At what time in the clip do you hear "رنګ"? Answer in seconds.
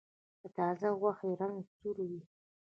1.41-1.57